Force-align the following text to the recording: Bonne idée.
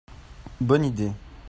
Bonne 0.61 0.85
idée. 0.85 1.11